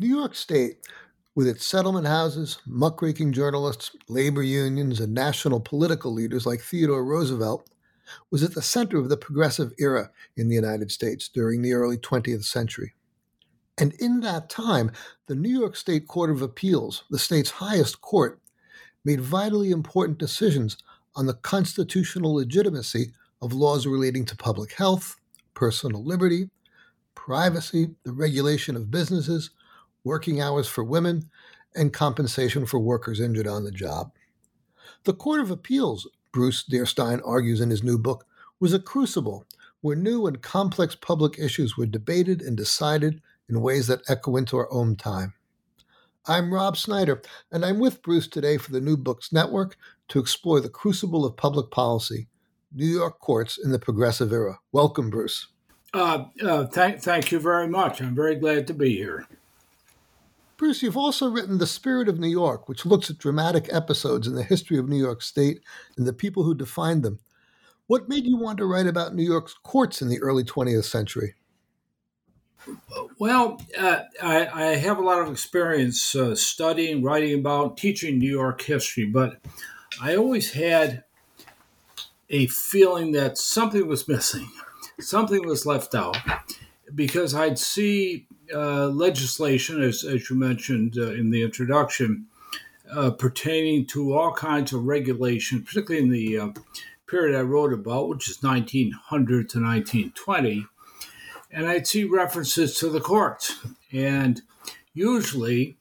[0.00, 0.78] New York State,
[1.34, 7.68] with its settlement houses, muckraking journalists, labor unions, and national political leaders like Theodore Roosevelt,
[8.30, 11.98] was at the center of the progressive era in the United States during the early
[11.98, 12.94] 20th century.
[13.76, 14.90] And in that time,
[15.26, 18.40] the New York State Court of Appeals, the state's highest court,
[19.04, 20.78] made vitally important decisions
[21.14, 25.16] on the constitutional legitimacy of laws relating to public health,
[25.52, 26.48] personal liberty,
[27.14, 29.50] privacy, the regulation of businesses,
[30.04, 31.28] working hours for women,
[31.74, 34.12] and compensation for workers injured on the job.
[35.04, 38.26] The Court of Appeals, Bruce Dearstyne argues in his new book,
[38.58, 39.46] was a crucible
[39.80, 44.56] where new and complex public issues were debated and decided in ways that echo into
[44.56, 45.34] our own time.
[46.26, 49.76] I'm Rob Snyder, and I'm with Bruce today for the New Books Network
[50.08, 52.28] to explore the crucible of public policy,
[52.72, 54.58] New York courts in the progressive era.
[54.70, 55.46] Welcome, Bruce.
[55.94, 58.02] Uh, uh, thank, thank you very much.
[58.02, 59.26] I'm very glad to be here.
[60.60, 64.34] Bruce, you've also written The Spirit of New York, which looks at dramatic episodes in
[64.34, 65.62] the history of New York State
[65.96, 67.18] and the people who defined them.
[67.86, 71.34] What made you want to write about New York's courts in the early 20th century?
[73.18, 78.30] Well, uh, I, I, have a lot of experience uh, studying, writing about, teaching New
[78.30, 79.38] York history, but
[80.02, 81.04] I always had
[82.28, 84.50] a feeling that something was missing,
[85.00, 86.18] something was left out,
[86.94, 88.26] because I'd see
[88.58, 92.26] legislation, as, as you mentioned uh, in the introduction,
[92.92, 96.48] uh, pertaining to all kinds of regulation, particularly in the uh,
[97.06, 100.66] period I wrote about, which is 1900 to 1920.
[101.52, 103.56] And I'd see references to the courts,
[103.92, 104.40] and
[104.94, 105.76] usually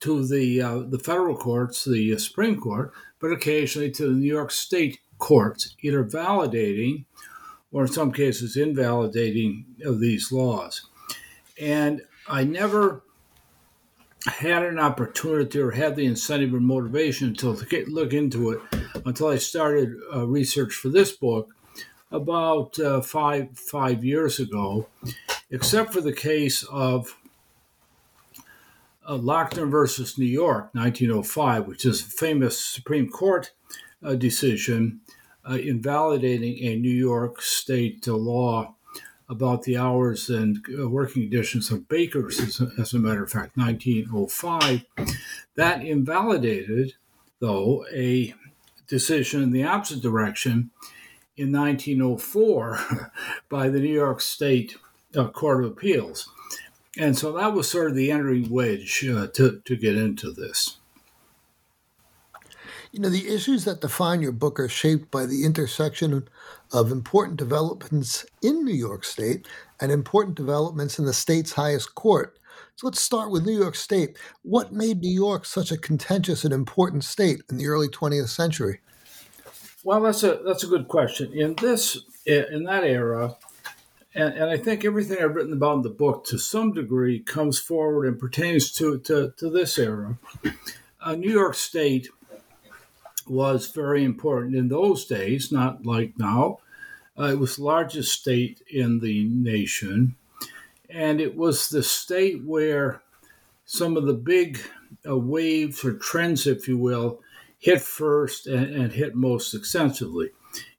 [0.00, 4.50] to the uh, the federal courts, the Supreme Court, but occasionally to the New York
[4.50, 7.06] State courts, either validating
[7.72, 10.86] or in some cases invalidating of these laws.
[11.60, 13.02] And I never
[14.26, 18.60] had an opportunity or had the incentive or motivation until to get, look into it
[19.04, 21.54] until I started uh, research for this book
[22.10, 24.88] about uh, five five years ago,
[25.50, 27.16] except for the case of
[29.06, 33.52] uh, Lochner versus New York, 1905, which is a famous Supreme Court
[34.02, 35.00] uh, decision
[35.48, 38.74] uh, invalidating a New York state law
[39.28, 43.30] about the hours and uh, working conditions of bakers, as a, as a, matter of
[43.30, 44.84] fact, 1905.
[45.54, 46.94] That invalidated,
[47.40, 48.34] though, a
[48.86, 50.70] decision in the opposite direction
[51.36, 53.12] in 1904
[53.48, 54.76] by the New York State
[55.16, 56.30] uh, Court of Appeals.
[56.98, 60.78] And so that was sort of the entering wedge uh, to, to get into this.
[62.92, 66.26] You know, the issues that define your book are shaped by the intersection
[66.72, 69.46] of important developments in New York State
[69.80, 72.38] and important developments in the state's highest court.
[72.76, 74.16] So let's start with New York State.
[74.42, 78.80] What made New York such a contentious and important state in the early 20th century?
[79.84, 81.32] Well, that's a that's a good question.
[81.32, 83.36] In this in that era,
[84.14, 87.58] and, and I think everything I've written about in the book to some degree comes
[87.58, 90.18] forward and pertains to to, to this era.
[91.00, 92.08] Uh, New York State
[93.30, 96.58] was very important in those days, not like now.
[97.18, 100.14] Uh, it was the largest state in the nation,
[100.88, 103.02] and it was the state where
[103.64, 104.60] some of the big
[105.06, 107.20] uh, waves or trends, if you will,
[107.58, 110.30] hit first and, and hit most extensively.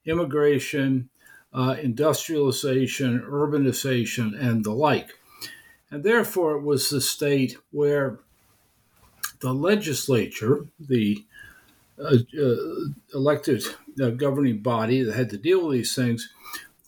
[0.06, 1.08] Immigration,
[1.52, 5.18] uh, industrialization, urbanization, and the like.
[5.90, 8.18] And therefore, it was the state where
[9.40, 11.24] the legislature, the
[12.04, 12.16] uh,
[13.14, 13.62] elected
[14.00, 16.32] uh, governing body that had to deal with these things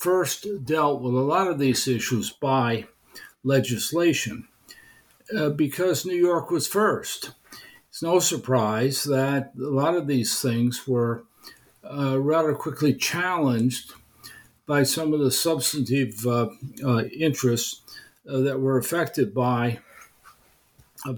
[0.02, 2.86] first dealt with a lot of these issues by
[3.44, 4.48] legislation
[5.36, 7.32] uh, because New York was first.
[7.88, 11.24] It's no surprise that a lot of these things were
[11.84, 13.92] uh, rather quickly challenged
[14.66, 16.48] by some of the substantive uh,
[16.84, 17.82] uh, interests
[18.24, 19.80] that were affected by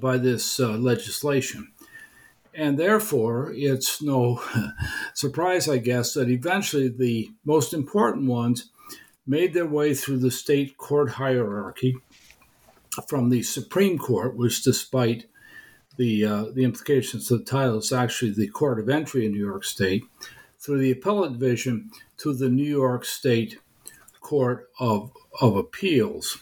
[0.01, 1.71] by this legislation.
[2.57, 4.41] And therefore, it's no
[5.15, 8.71] surprise, I guess, that eventually the most important ones
[9.27, 11.97] made their way through the state court hierarchy
[13.09, 15.27] from the Supreme Court, which, despite
[15.97, 19.45] the uh, the implications of the title, is actually the Court of Entry in New
[19.45, 20.05] York State,
[20.59, 23.59] through the Appellate Division to the New York State
[24.21, 25.11] Court of
[25.41, 26.39] of Appeals,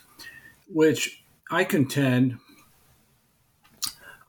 [0.68, 2.38] which I contend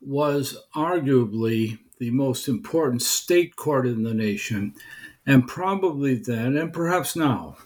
[0.06, 4.74] was arguably the most important state court in the nation,
[5.26, 7.58] and probably then, and perhaps now,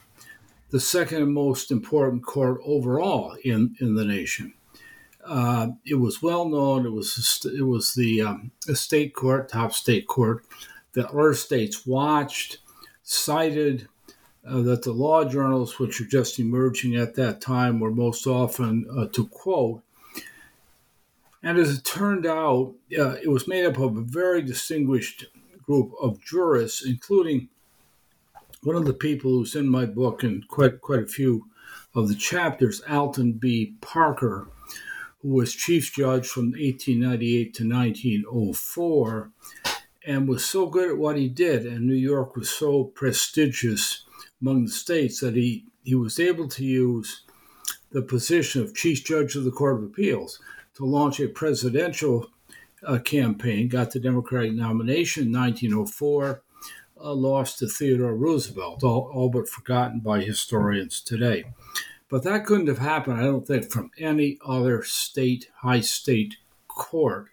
[0.70, 4.54] the second most important court overall in, in the nation.
[5.26, 6.86] Uh, it was well known.
[6.86, 10.46] It was it was the um, state court, top state court,
[10.94, 12.60] that other states watched,
[13.04, 13.88] cited,
[14.48, 18.88] uh, that the law journals, which were just emerging at that time, were most often
[18.98, 19.84] uh, to quote.
[21.48, 25.28] And as it turned out, uh, it was made up of a very distinguished
[25.66, 27.48] group of jurists, including
[28.64, 31.46] one of the people who's in my book and quite quite a few
[31.96, 33.78] of the chapters, Alton B.
[33.80, 34.50] Parker,
[35.22, 39.32] who was chief judge from 1898 to 1904,
[40.06, 44.04] and was so good at what he did, and New York was so prestigious
[44.42, 47.22] among the states that he, he was able to use
[47.92, 50.42] the position of Chief Judge of the Court of Appeals
[50.78, 52.28] to launch a presidential
[52.86, 56.44] uh, campaign, got the Democratic nomination in 1904,
[57.00, 61.46] uh, lost to Theodore Roosevelt, all, all but forgotten by historians today.
[62.10, 66.38] But that couldn't have happened, I don't think, from any other state, high state
[66.68, 67.28] court.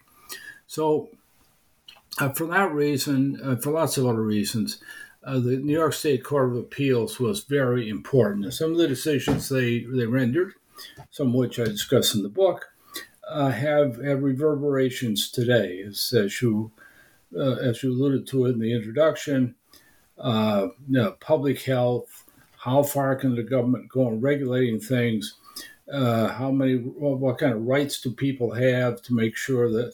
[0.65, 1.09] So,
[2.19, 4.81] uh, for that reason, uh, for lots of other reasons,
[5.23, 8.51] uh, the New York State Court of Appeals was very important.
[8.55, 10.53] Some of the decisions they, they rendered,
[11.11, 12.69] some of which I discuss in the book,
[13.29, 16.71] uh, have have reverberations today, as, as you
[17.35, 19.55] uh, as you alluded to it in the introduction.
[20.17, 22.23] Uh, you know, public health,
[22.57, 25.35] how far can the government go in regulating things?
[25.91, 29.93] Uh, how many, well, what kind of rights do people have to make sure that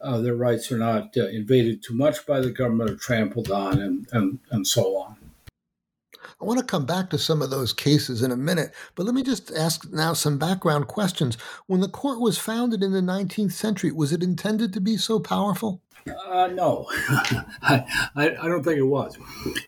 [0.00, 3.80] uh, their rights are not uh, invaded too much by the government or trampled on,
[3.80, 5.16] and, and, and so on.
[6.40, 9.14] I want to come back to some of those cases in a minute, but let
[9.14, 11.36] me just ask now some background questions.
[11.66, 15.18] When the court was founded in the 19th century, was it intended to be so
[15.20, 15.80] powerful?
[16.06, 16.86] Uh, no,
[17.62, 17.84] I,
[18.14, 19.16] I, don't think it was.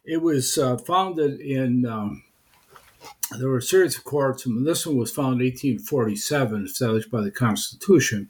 [0.04, 2.24] It was uh, founded in, um,
[3.38, 7.22] there were a series of courts, and this one was founded in 1847, established by
[7.22, 8.28] the Constitution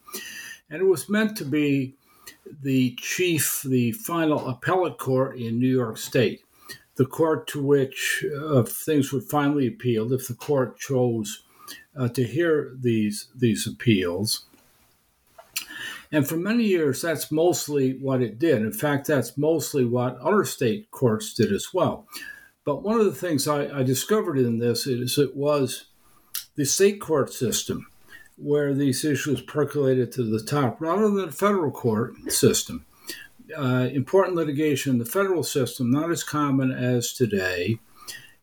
[0.71, 1.95] and it was meant to be
[2.63, 6.43] the chief, the final appellate court in New York State,
[6.97, 11.45] the court to which uh, things would finally appeal if the court chose
[11.97, 14.47] uh, to hear these these appeals.
[16.13, 18.63] And for many years, that's mostly what it did.
[18.63, 22.07] In fact, that's mostly what other state courts did as well.
[22.65, 25.87] But one of the things I, I discovered in this is it was
[26.55, 27.87] the state court system
[28.37, 32.85] where these issues percolated to the top rather than the federal court system.
[33.57, 37.79] Uh, important litigation in the federal system, not as common as today,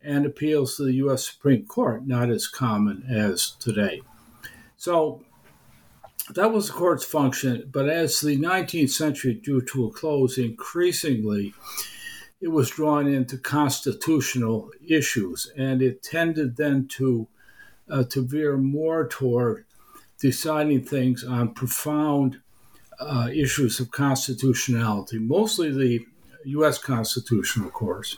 [0.01, 1.27] and appeals to the U.S.
[1.27, 4.01] Supreme Court, not as common as today.
[4.77, 5.23] So
[6.31, 11.53] that was the court's function, but as the 19th century drew to a close, increasingly
[12.43, 17.27] it was drawn into constitutional issues, and it tended then to
[17.89, 19.65] uh, to veer more toward
[20.19, 22.39] deciding things on profound
[23.05, 26.05] uh, issues of constitutionality, mostly the
[26.45, 26.77] U.S.
[26.77, 28.17] Constitution, of course,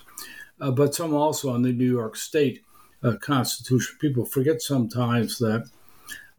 [0.60, 2.64] uh, but some also on the New York State
[3.04, 3.98] uh, Constitution.
[4.00, 5.70] People forget sometimes that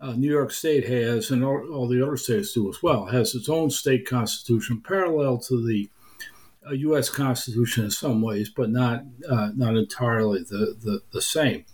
[0.01, 3.35] uh, New York State has, and all, all, the other states do as well, has
[3.35, 5.89] its own state constitution parallel to the
[6.71, 7.11] U.S.
[7.11, 11.65] Uh, Constitution in some ways, but not uh, not entirely the, the, the same.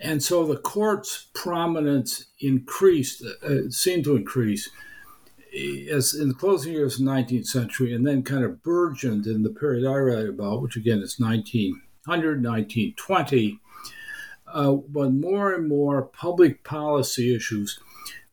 [0.00, 4.70] And so the court's prominence increased, uh, seemed to increase
[5.92, 9.42] as in the closing years of the 19th century and then kind of burgeoned in
[9.42, 13.60] the period I write about, which again is 1900, 1920,
[14.46, 17.80] uh, when more and more public policy issues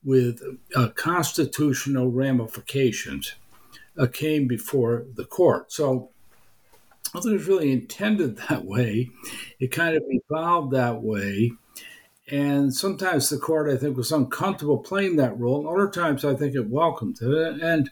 [0.03, 0.41] with
[0.75, 3.35] uh, constitutional ramifications
[3.97, 5.71] uh, came before the court.
[5.71, 6.09] So
[7.13, 9.09] I think it was really intended that way.
[9.59, 11.51] It kind of evolved that way.
[12.29, 15.67] And sometimes the court, I think, was uncomfortable playing that role.
[15.67, 17.61] Other times, I think it welcomed it.
[17.61, 17.89] And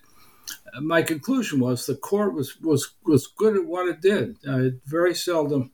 [0.82, 4.38] my conclusion was the court was was was good at what it did.
[4.48, 5.72] Uh, it very seldom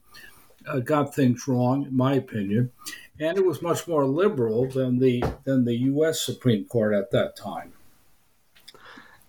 [0.66, 2.70] uh, got things wrong, in my opinion,
[3.18, 6.20] and it was much more liberal than the than the U.S.
[6.20, 7.72] Supreme Court at that time.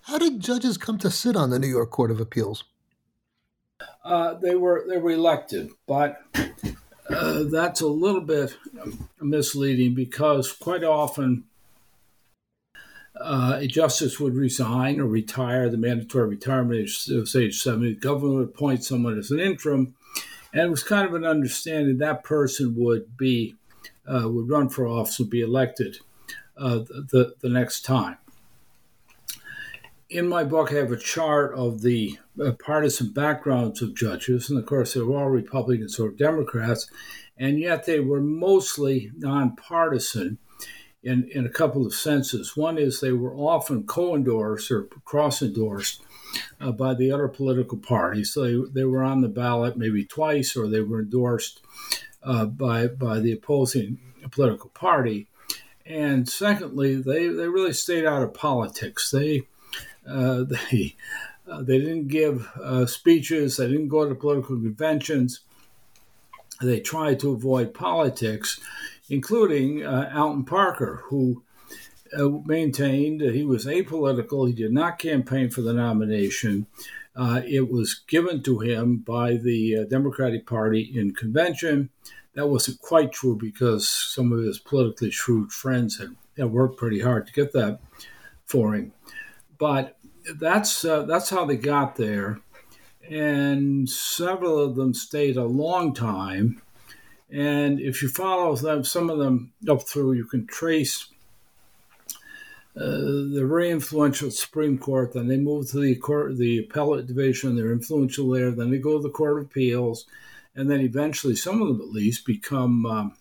[0.02, 2.64] How did judges come to sit on the New York Court of Appeals?
[4.04, 6.22] Uh, they were they were elected, but
[7.08, 8.56] uh, that's a little bit
[9.20, 11.44] misleading because quite often
[13.20, 17.94] uh, a justice would resign or retire, the mandatory retirement age of age 70.
[17.94, 19.94] The government would appoint someone as an interim,
[20.52, 23.54] and it was kind of an understanding that person would be
[24.06, 25.98] uh, would run for office would be elected
[26.56, 28.16] uh, the the next time.
[30.14, 34.56] In my book, I have a chart of the uh, partisan backgrounds of judges, and
[34.56, 36.88] of course, they were all Republicans or Democrats,
[37.36, 40.38] and yet they were mostly nonpartisan
[41.02, 42.56] in, in a couple of senses.
[42.56, 46.00] One is they were often co endorsed or cross endorsed
[46.60, 48.32] uh, by the other political parties.
[48.32, 51.60] So they, they were on the ballot maybe twice, or they were endorsed
[52.22, 53.98] uh, by, by the opposing
[54.30, 55.26] political party.
[55.84, 59.10] And secondly, they, they really stayed out of politics.
[59.10, 59.48] They,
[60.08, 60.96] uh, they,
[61.48, 65.40] uh, they didn't give uh, speeches, they didn't go to political conventions.
[66.62, 68.60] They tried to avoid politics
[69.08, 71.42] including uh, Alton Parker, who
[72.16, 74.46] uh, maintained that he was apolitical.
[74.46, 76.66] He did not campaign for the nomination.
[77.16, 81.90] Uh, it was given to him by the Democratic Party in convention.
[82.34, 87.00] That wasn't quite true because some of his politically shrewd friends had, had worked pretty
[87.00, 87.78] hard to get that
[88.44, 88.92] for him.
[89.58, 89.96] But
[90.38, 92.40] that's uh, that's how they got there,
[93.08, 96.62] and several of them stayed a long time
[97.34, 101.08] and if you follow them, some of them up through, you can trace
[102.76, 105.12] uh, the very influential Supreme Court.
[105.12, 107.56] Then they move to the court, the appellate division.
[107.56, 108.52] They're influential there.
[108.52, 110.06] Then they go to the Court of Appeals,
[110.54, 113.16] and then eventually, some of them at least, become um,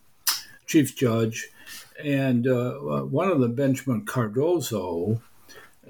[0.68, 1.50] chief judge.
[2.04, 5.22] And uh, uh one of them, Benjamin Cardozo,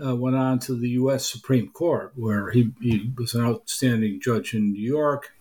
[0.03, 1.29] uh, went on to the U.S.
[1.29, 5.31] Supreme Court, where he, he was an outstanding judge in New York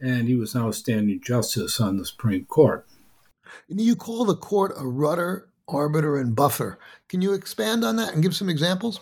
[0.00, 2.86] and he was an outstanding justice on the Supreme Court.
[3.68, 6.78] You call the court a rudder, arbiter, and buffer.
[7.08, 9.00] Can you expand on that and give some examples?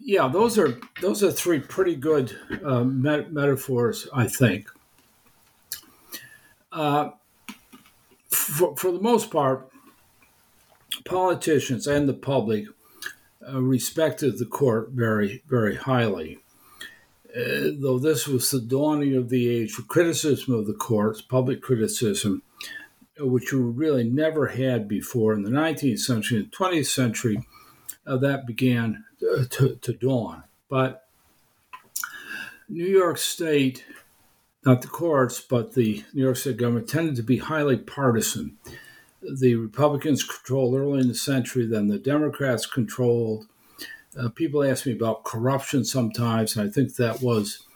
[0.00, 4.68] Yeah, those are those are three pretty good uh, met- metaphors, I think.
[6.72, 7.10] Uh,
[8.28, 9.70] for, for the most part,
[11.04, 12.66] politicians and the public
[13.46, 16.38] uh, respected the court very, very highly.
[17.36, 21.60] Uh, though this was the dawning of the age for criticism of the courts, public
[21.60, 22.42] criticism,
[23.18, 27.44] which we really never had before in the 19th century and 20th century,
[28.06, 30.44] uh, that began uh, to, to dawn.
[30.68, 31.06] But
[32.68, 33.84] New York State,
[34.64, 38.58] not the courts, but the New York State government tended to be highly partisan.
[39.22, 43.46] The Republicans controlled early in the century, then the Democrats controlled
[44.18, 47.66] uh, people ask me about corruption sometimes, and I think that was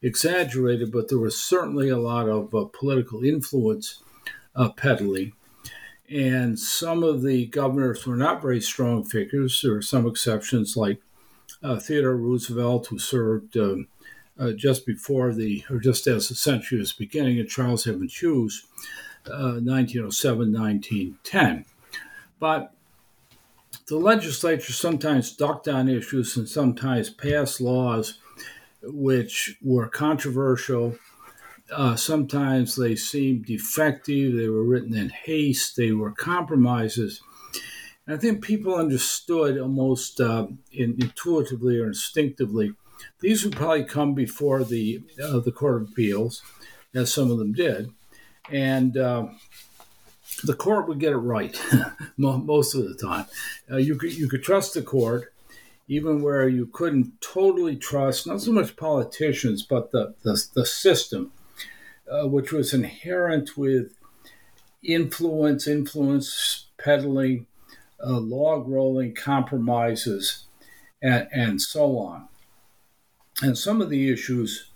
[0.00, 4.02] exaggerated, but there was certainly a lot of uh, political influence
[4.56, 5.32] uh, peddling.
[6.10, 9.60] And some of the governors were not very strong figures.
[9.62, 11.00] There were some exceptions, like
[11.62, 13.86] uh, Theodore Roosevelt, who served um,
[14.38, 18.66] uh, just before the, or just as the century was beginning, and Charles Evans Hughes,
[19.26, 21.64] 1907 uh, 1910.
[22.38, 22.72] But
[23.86, 28.18] the legislature sometimes ducked on issues and sometimes passed laws
[28.82, 30.96] which were controversial.
[31.70, 37.20] Uh, sometimes they seemed defective, they were written in haste, they were compromises.
[38.06, 42.74] And I think people understood almost uh, in, intuitively or instinctively
[43.20, 46.42] these would probably come before the uh, the Court of Appeals,
[46.94, 47.90] as some of them did,
[48.50, 49.26] and uh,
[50.44, 51.60] the court would get it right
[52.16, 53.26] most of the time.
[53.70, 55.32] Uh, you could you could trust the court,
[55.88, 61.32] even where you couldn't totally trust not so much politicians but the the, the system,
[62.10, 63.92] uh, which was inherent with
[64.82, 67.46] influence, influence peddling,
[68.04, 70.46] uh, log rolling, compromises,
[71.00, 72.28] and, and so on.
[73.40, 74.71] And some of the issues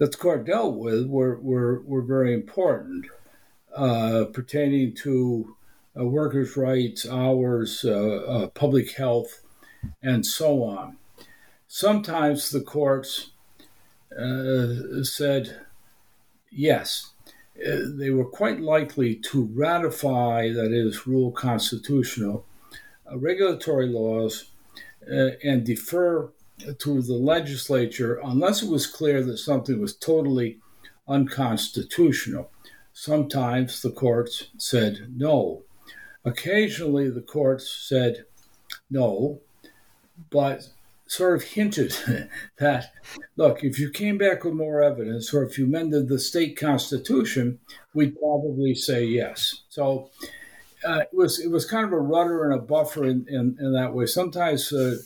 [0.00, 3.04] that the court dealt with were, were, were very important
[3.76, 5.54] uh, pertaining to
[5.98, 9.42] uh, workers' rights, hours, uh, uh, public health,
[10.02, 10.96] and so on.
[11.68, 13.32] Sometimes the courts
[14.18, 15.60] uh, said
[16.50, 17.12] yes.
[17.54, 22.46] They were quite likely to ratify, that is, rule constitutional,
[23.14, 24.50] regulatory laws
[25.06, 26.32] and defer
[26.78, 30.58] to the legislature unless it was clear that something was totally
[31.08, 32.50] unconstitutional.
[32.92, 35.62] Sometimes the courts said no.
[36.24, 38.24] Occasionally the courts said
[38.90, 39.40] no,
[40.30, 40.68] but
[41.06, 41.94] sort of hinted
[42.58, 42.92] that,
[43.36, 47.58] look, if you came back with more evidence or if you amended the state constitution,
[47.94, 49.62] we'd probably say yes.
[49.70, 50.10] So
[50.86, 53.72] uh, it was it was kind of a rudder and a buffer in, in, in
[53.72, 54.06] that way.
[54.06, 54.96] Sometimes uh,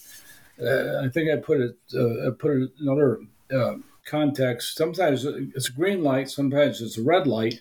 [0.61, 3.21] uh, I think I put it uh, I put it in another
[3.55, 4.77] uh, context.
[4.77, 7.61] Sometimes it's a green light, sometimes it's a red light,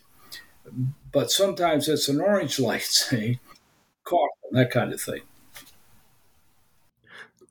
[1.12, 3.39] but sometimes it's an orange light, say,
[4.03, 5.21] caution, that kind of thing.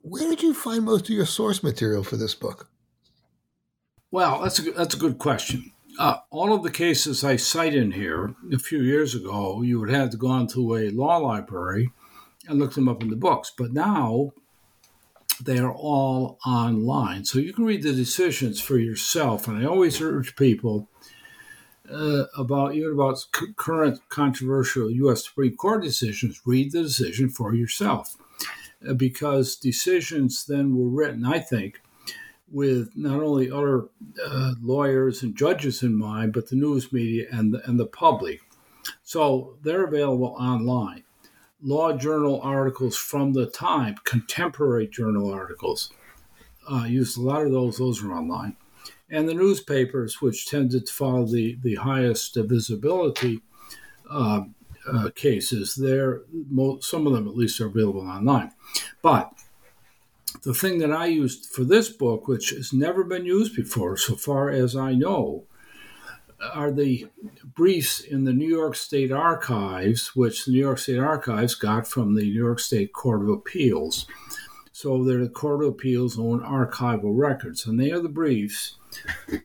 [0.02, 2.68] Where did you find most of your source material for this book?
[4.10, 5.72] Well, that's a, that's a good question.
[5.98, 9.90] Uh, all of the cases I cite in here a few years ago, you would
[9.90, 11.90] have to go onto a law library
[12.48, 13.52] and look them up in the books.
[13.56, 14.32] But now
[15.44, 17.24] they are all online.
[17.24, 19.48] So you can read the decisions for yourself.
[19.48, 20.88] And I always urge people
[21.90, 25.24] uh, about even about c- current controversial U.S.
[25.24, 28.16] Supreme Court decisions, read the decision for yourself.
[28.88, 31.80] Uh, because decisions then were written, I think,
[32.50, 33.86] with not only other
[34.24, 38.40] uh, lawyers and judges in mind, but the news media and the, and the public.
[39.02, 41.04] So they're available online.
[41.64, 45.92] Law journal articles from the time, contemporary journal articles,
[46.70, 47.78] uh, used a lot of those.
[47.78, 48.56] Those are online,
[49.10, 53.42] and the newspapers, which tended to follow the the highest visibility
[54.10, 54.44] uh,
[54.90, 56.22] uh, cases, there
[56.80, 58.52] some of them at least are available online.
[59.00, 59.32] But
[60.42, 64.16] the thing that I used for this book, which has never been used before, so
[64.16, 65.44] far as I know,
[66.52, 67.06] are the
[67.54, 72.14] briefs in the New York State Archives, which the New York State Archives got from
[72.14, 74.06] the New York State Court of Appeals.
[74.72, 78.76] So they're the Court of Appeals' own archival records, and they are the briefs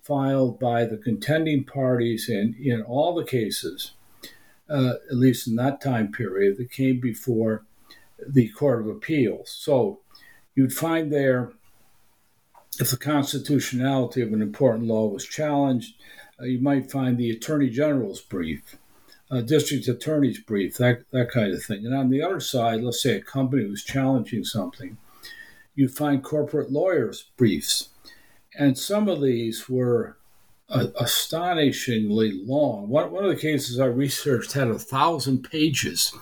[0.03, 3.91] filed by the contending parties in, in all the cases,
[4.69, 7.63] uh, at least in that time period, that came before
[8.25, 9.49] the Court of Appeals.
[9.49, 9.99] So
[10.55, 11.51] you'd find there
[12.79, 15.95] if the constitutionality of an important law was challenged,
[16.41, 18.77] you might find the Attorney General's brief,
[19.31, 21.85] uh, District Attorney's brief, that, that kind of thing.
[21.85, 24.97] And on the other side, let's say a company was challenging something,
[25.75, 27.89] you find corporate lawyers' briefs.
[28.57, 30.17] And some of these were
[30.69, 32.89] uh, astonishingly long.
[32.89, 36.13] One, one of the cases I researched had a thousand pages.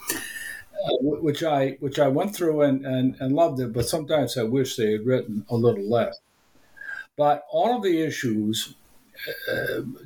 [0.86, 4.44] Uh, which I which I went through and, and, and loved it, but sometimes I
[4.44, 6.20] wish they had written a little less.
[7.18, 8.76] But all of the issues,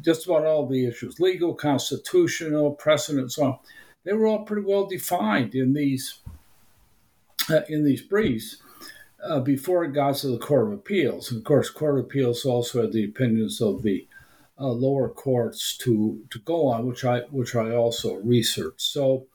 [0.02, 3.60] just about all the issues, legal, constitutional, precedent, so on,
[4.04, 6.20] they were all pretty well defined in these
[7.50, 8.58] uh, in these briefs
[9.24, 11.32] uh, before it got to the Court of Appeals.
[11.32, 14.08] And of course, Court of Appeals also had the opinions of the
[14.60, 18.82] uh, lower courts to to go on, which I which I also researched.
[18.82, 19.28] So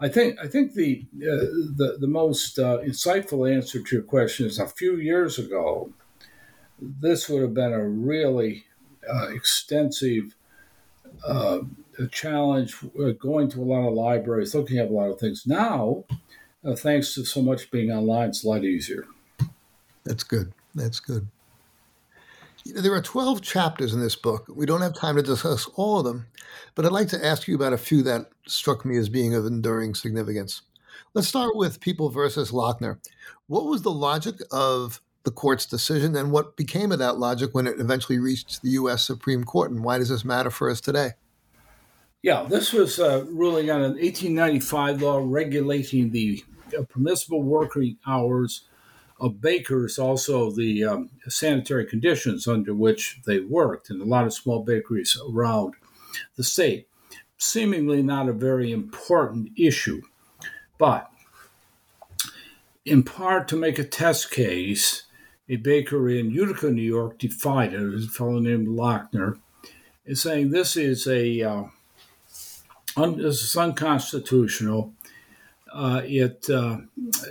[0.00, 4.46] I think I think the uh, the the most uh, insightful answer to your question
[4.46, 5.92] is a few years ago.
[6.80, 8.64] This would have been a really
[9.12, 10.34] uh, extensive
[11.26, 11.60] uh,
[12.10, 15.46] challenge, uh, going to a lot of libraries, looking at a lot of things.
[15.46, 16.04] Now,
[16.64, 19.06] uh, thanks to so much being online, it's a lot easier.
[20.04, 20.52] That's good.
[20.74, 21.26] That's good.
[22.64, 24.46] You know, There are 12 chapters in this book.
[24.48, 26.26] We don't have time to discuss all of them,
[26.74, 29.46] but I'd like to ask you about a few that struck me as being of
[29.46, 30.62] enduring significance.
[31.14, 32.98] Let's start with People versus Lochner.
[33.46, 37.66] What was the logic of the court's decision and what became of that logic when
[37.66, 39.04] it eventually reached the U.S.
[39.04, 39.70] Supreme Court?
[39.70, 41.10] And why does this matter for us today?
[42.22, 46.42] Yeah, this was uh, ruling on an 1895 law regulating the
[46.76, 48.64] uh, permissible working hours
[49.20, 54.32] of bakers also the um, sanitary conditions under which they worked in a lot of
[54.32, 55.74] small bakeries around
[56.36, 56.88] the state.
[57.36, 60.00] Seemingly not a very important issue,
[60.78, 61.10] but
[62.86, 65.04] in part to make a test case,
[65.48, 67.94] a bakery in Utica, New York, defied it.
[67.94, 69.38] a fellow named Lochner,
[70.04, 71.64] is saying this is a uh,
[72.96, 74.92] un- this is unconstitutional
[75.72, 76.78] uh, it, uh,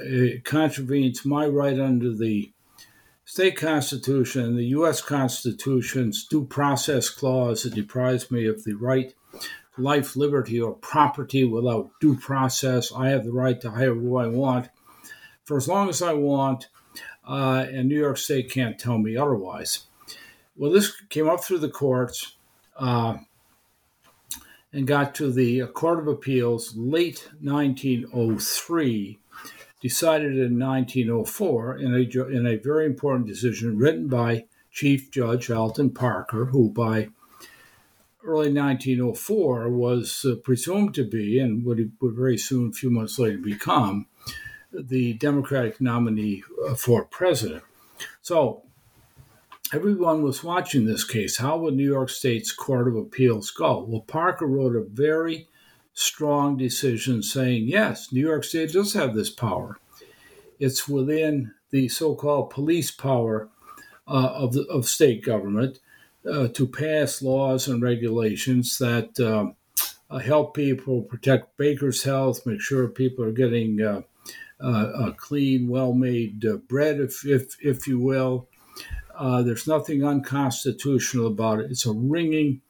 [0.02, 2.52] it, contravenes my right under the
[3.26, 5.02] state constitution and the U.S.
[5.02, 9.14] Constitution's due process clause It deprives me of the right
[9.78, 12.92] life, liberty, or property without due process.
[12.92, 14.70] I have the right to hire who I want
[15.48, 16.68] for as long as I want,
[17.28, 19.86] uh, and New York State can't tell me otherwise.
[20.56, 22.34] Well, this came up through the courts.
[22.78, 23.18] Uh,
[24.74, 29.20] and got to the Court of Appeals late 1903,
[29.82, 35.92] decided in 1904 in a, in a very important decision written by Chief Judge Alton
[35.92, 37.10] Parker, who by
[38.24, 43.18] early 1904 was uh, presumed to be, and would, would very soon, a few months
[43.18, 44.06] later, become
[44.72, 47.64] the Democratic nominee uh, for president.
[48.22, 48.64] So
[49.74, 51.38] everyone was watching this case.
[51.38, 53.86] How would New York State's Court of Appeals go?
[53.88, 55.48] Well, Parker wrote a very
[55.94, 59.78] strong decision saying, yes, New York State does have this power.
[60.60, 63.50] It's within the so called police power
[64.08, 65.80] uh, of, the, of state government
[66.30, 72.88] uh, to pass laws and regulations that uh, help people protect bakers' health, make sure
[72.88, 74.06] people are getting
[74.62, 78.48] uh, uh, clean, well made uh, bread, if, if, if you will.
[79.20, 81.72] there's nothing unconstitutional about it.
[81.72, 82.62] It's a ringing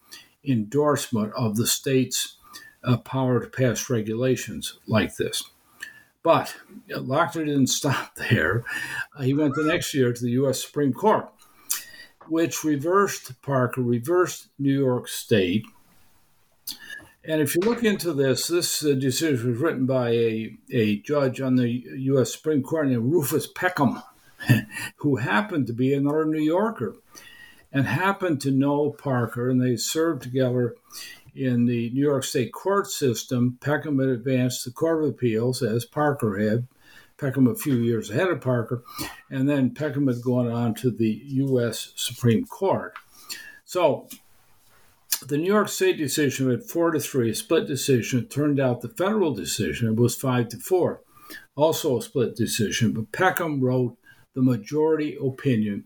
[0.43, 2.37] endorsement of the state's
[3.03, 5.43] power to pass regulations like this.
[6.23, 6.55] But
[6.89, 8.63] Lochner didn't stop there.
[9.21, 10.63] he went the next year to the U.S.
[10.63, 11.29] Supreme Court
[12.29, 15.65] which reversed Parker, reversed New York State.
[17.27, 21.41] And if you look into this, this uh, decision was written by a, a judge
[21.41, 22.31] on the U.S.
[22.31, 24.01] Supreme Court named Rufus Peckham,
[24.97, 26.95] who happened to be another New Yorker
[27.73, 30.75] and happened to know Parker, and they served together
[31.35, 33.57] in the New York State court system.
[33.59, 36.65] Peckham had advanced the Court of Appeals, as Parker had,
[37.17, 38.83] Peckham a few years ahead of Parker,
[39.29, 41.91] and then Peckham had gone on to the U.S.
[41.97, 42.93] Supreme Court.
[43.65, 44.07] So
[45.25, 48.19] the New York State decision had four to three, a split decision.
[48.19, 51.01] It turned out the federal decision was five to four,
[51.55, 52.93] also a split decision.
[52.93, 53.97] But Peckham wrote
[54.33, 55.85] the majority opinion,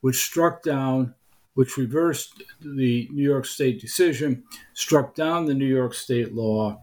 [0.00, 1.14] which struck down,
[1.54, 6.82] which reversed the New York State decision, struck down the New York State law,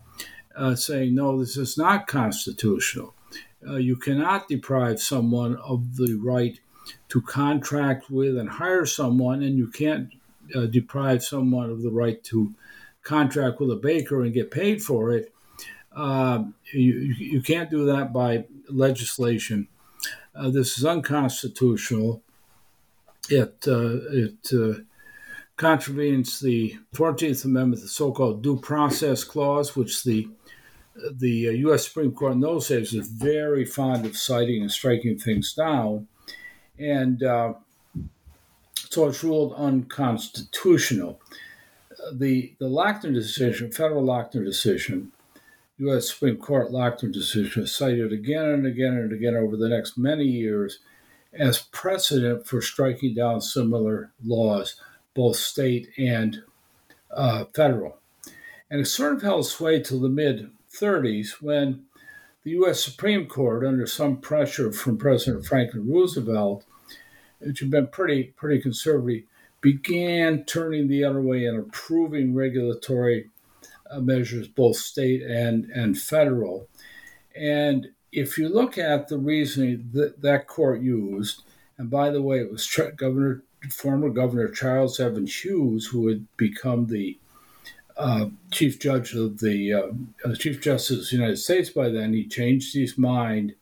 [0.56, 3.14] uh, saying no, this is not constitutional.
[3.68, 6.60] Uh, you cannot deprive someone of the right
[7.10, 10.14] to contract with and hire someone, and you can't
[10.56, 12.54] uh, deprive someone of the right to
[13.04, 15.34] contract with a baker and get paid for it.
[15.96, 19.68] Uh, you, you can't do that by legislation.
[20.36, 22.22] Uh, this is unconstitutional.
[23.30, 24.82] It, uh, it uh,
[25.58, 30.28] contravenes the 14th Amendment, the so called Due Process Clause, which the
[31.14, 31.82] the U.S.
[31.82, 36.08] Uh, Supreme Court in those days was very fond of citing and striking things down,
[36.78, 37.24] and
[38.92, 41.22] so it's ruled unconstitutional.
[42.14, 45.14] The the Lochner decision, federal Lochner decision,
[45.78, 46.10] U.S.
[46.10, 50.26] Supreme Court Lochner decision, is cited again and again and again over the next many
[50.26, 50.80] years
[51.32, 54.76] as precedent for striking down similar laws,
[55.14, 56.44] both state and
[57.16, 57.98] uh, federal.
[58.70, 61.86] And it sort of held sway till the mid 30s when
[62.44, 62.84] the U.S.
[62.84, 66.66] Supreme Court, under some pressure from President Franklin Roosevelt,
[67.46, 69.24] which had been pretty pretty conservative,
[69.62, 73.30] began turning the other way and approving regulatory
[73.90, 76.68] uh, measures, both state and and federal.
[77.36, 81.44] And if you look at the reasoning that that court used,
[81.78, 86.88] and by the way, it was Governor former Governor Charles Evans Hughes who had become
[86.88, 87.18] the
[87.98, 89.88] uh, Chief Judge of the uh,
[90.26, 93.54] uh, Chief Justice of the United States by then, he changed his mind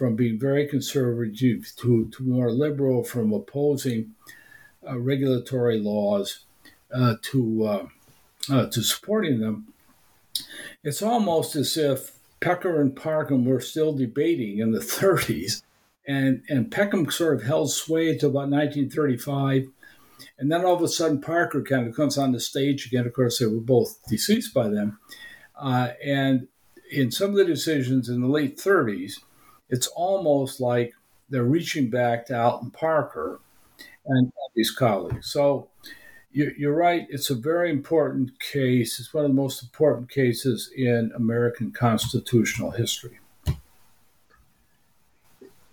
[0.00, 4.14] from being very conservative to, to more liberal, from opposing
[4.88, 6.46] uh, regulatory laws
[6.90, 7.66] uh, to
[8.48, 9.74] uh, to supporting them.
[10.82, 15.62] It's almost as if Pecker and Parkham were still debating in the 30s,
[16.08, 19.68] and and Peckham sort of held sway until about 1935
[20.38, 23.06] and then all of a sudden, Parker kind of comes on the stage again.
[23.06, 24.96] Of course, they were both deceased by then.
[25.54, 26.48] Uh, and
[26.90, 29.20] in some of the decisions in the late 30s,
[29.70, 30.92] it's almost like
[31.28, 33.40] they're reaching back to Alton Parker
[34.06, 35.30] and his colleagues.
[35.30, 35.68] So
[36.32, 37.06] you're right.
[37.10, 39.00] It's a very important case.
[39.00, 43.18] It's one of the most important cases in American constitutional history.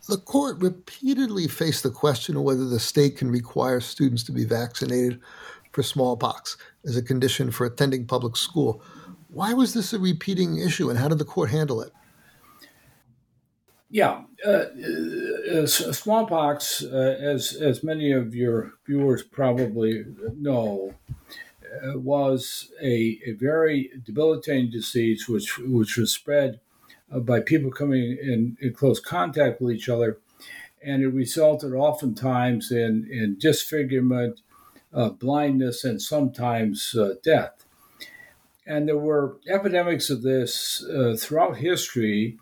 [0.07, 4.45] The court repeatedly faced the question of whether the state can require students to be
[4.45, 5.19] vaccinated
[5.73, 8.81] for smallpox as a condition for attending public school.
[9.27, 11.91] Why was this a repeating issue, and how did the court handle it?
[13.89, 14.65] Yeah, uh,
[15.53, 20.03] uh, smallpox, uh, as as many of your viewers probably
[20.35, 26.59] know, uh, was a, a very debilitating disease which which was spread
[27.11, 30.17] uh, by people coming in, in close contact with each other.
[30.83, 34.41] And it resulted oftentimes in, in disfigurement,
[34.93, 37.65] uh, blindness, and sometimes uh, death.
[38.65, 42.37] And there were epidemics of this uh, throughout history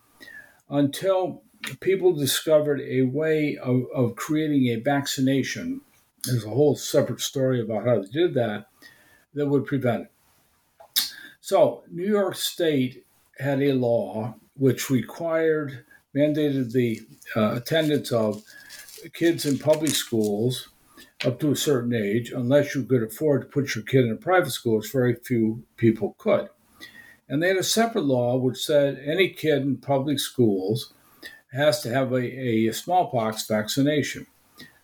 [0.69, 1.43] until
[1.79, 5.81] people discovered a way of, of creating a vaccination.
[6.23, 8.67] There's a whole separate story about how they did that
[9.33, 10.11] that would prevent it.
[11.41, 13.05] So, New York State
[13.37, 17.01] had a law which required, mandated the
[17.35, 18.43] uh, attendance of
[19.13, 20.69] kids in public schools
[21.23, 24.15] up to a certain age, unless you could afford to put your kid in a
[24.15, 26.49] private school, which very few people could.
[27.27, 30.93] And they had a separate law which said any kid in public schools
[31.51, 34.27] has to have a, a smallpox vaccination.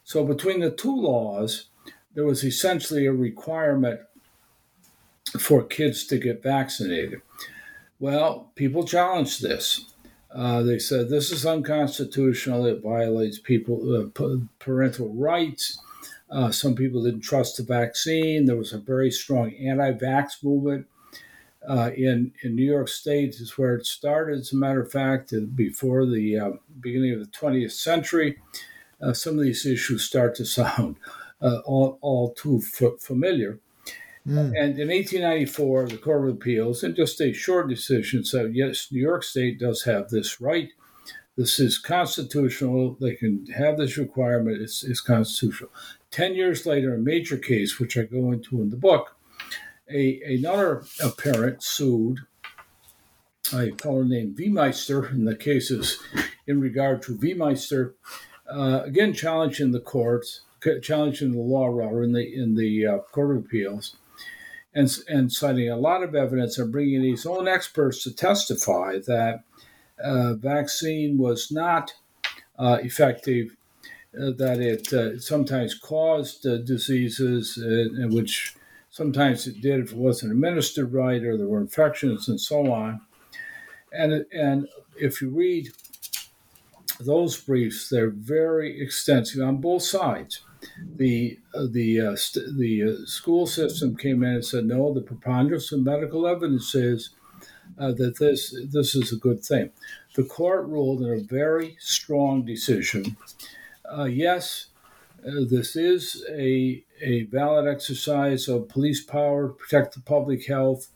[0.04, 1.66] So between the two laws,
[2.14, 4.02] there was essentially a requirement
[5.40, 7.22] for kids to get vaccinated.
[8.00, 9.86] Well, people challenged this.
[10.34, 12.66] Uh, they said this is unconstitutional.
[12.66, 15.80] It violates people uh, parental rights.
[16.30, 18.46] Uh, some people didn't trust the vaccine.
[18.46, 20.88] There was a very strong anti-vax movement
[21.68, 23.36] uh, in in New York State.
[23.36, 24.40] Is where it started.
[24.40, 28.38] As a matter of fact, before the uh, beginning of the 20th century,
[29.02, 30.98] uh, some of these issues start to sound
[31.42, 33.60] all all too f- familiar.
[34.28, 34.54] Mm.
[34.56, 39.02] And in 1894, the Court of Appeals, in just a short decision, said yes, New
[39.02, 40.70] York State does have this right.
[41.38, 42.98] This is constitutional.
[43.00, 44.62] They can have this requirement.
[44.62, 45.72] It's, it's constitutional.
[46.12, 49.16] Ten years later, a major case, which I go into in the book,
[49.94, 52.20] a, another a parent sued
[53.54, 54.46] a fellow named V.
[54.46, 56.00] And the cases
[56.48, 57.94] in regard to Viemeister,
[58.50, 60.42] uh, again challenging the courts,
[60.82, 63.96] challenging the law rather in the in the uh, Court of Appeals,
[64.74, 69.44] and, and citing a lot of evidence and bringing his own experts to testify that
[70.04, 71.94] uh, vaccine was not
[72.58, 73.56] uh, effective,
[74.20, 77.58] uh, that it uh, sometimes caused diseases,
[78.10, 78.56] which
[78.92, 83.02] sometimes it did if it wasn't administered right or there were infections and so on.
[83.92, 85.70] And, and if you read
[87.00, 90.42] those briefs, they're very extensive on both sides
[90.96, 94.94] the uh, the uh, st- the uh, school system came in and said no.
[94.94, 97.10] The preponderance of medical evidence says
[97.78, 99.72] uh, that this this is a good thing.
[100.16, 103.18] The court ruled in a very strong decision.
[103.86, 104.68] Uh, yes,
[105.26, 110.90] uh, this is a a valid exercise of police power to protect the public health.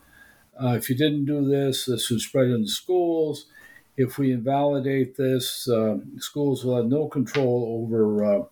[0.62, 3.48] if you didn't do this, this would spread in the schools.
[3.98, 5.68] If we invalidate this,
[6.18, 8.48] schools will have no control over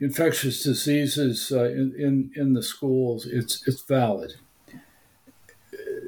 [0.00, 4.34] infectious diseases uh, in, in, in the schools, it's, it's valid.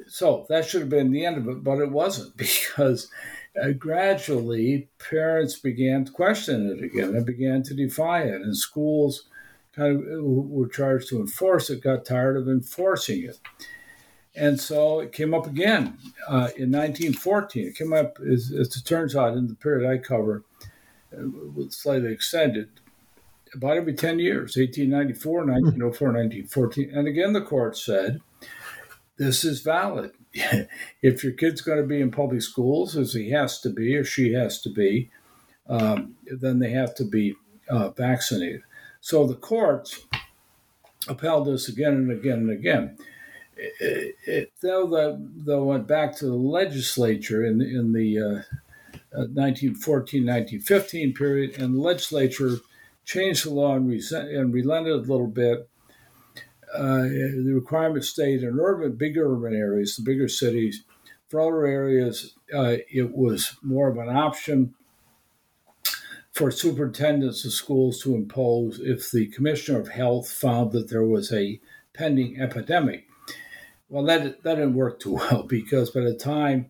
[0.09, 2.37] So that should have been the end of it, but it wasn't
[2.77, 3.11] because
[3.63, 9.25] uh, gradually parents began to question it again and began to defy it, and schools
[9.75, 13.39] kind of were charged to enforce it, got tired of enforcing it.
[14.35, 17.69] And so it came up again uh, in 1914.
[17.69, 20.45] It came up, as, as, it turns out, in the period I cover,
[21.17, 21.23] uh,
[21.71, 22.69] slightly extended,
[23.55, 28.21] about every 10 years 1894 1904 1914 and again the court said
[29.19, 30.13] this is valid
[31.03, 34.05] if your kid's going to be in public schools as he has to be or
[34.05, 35.11] she has to be
[35.69, 37.35] um, then they have to be
[37.69, 38.63] uh, vaccinated
[39.01, 40.07] so the courts
[41.09, 42.97] upheld this again and again and again
[43.57, 48.43] it, it, though the though went back to the legislature in in the uh,
[49.13, 52.59] 1914 uh, 1915 period and the legislature
[53.07, 55.69] changed the law and, and relented a little bit.
[56.75, 60.85] Uh, the requirement stayed in urban, bigger urban areas, the bigger cities.
[61.29, 64.75] For other areas, uh, it was more of an option
[66.33, 71.33] for superintendents of schools to impose if the commissioner of health found that there was
[71.33, 71.61] a
[71.95, 73.07] pending epidemic.
[73.89, 76.67] Well, that, that didn't work too well because by the time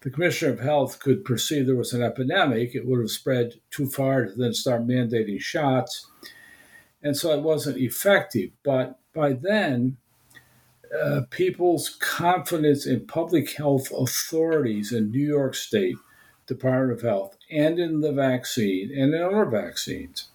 [0.00, 3.86] the Commissioner of Health could perceive there was an epidemic, it would have spread too
[3.86, 6.06] far to then start mandating shots.
[7.02, 8.50] And so it wasn't effective.
[8.62, 9.96] But by then,
[10.96, 15.96] uh, people's confidence in public health authorities in New York State
[16.46, 20.28] Department of Health and in the vaccine and in other vaccines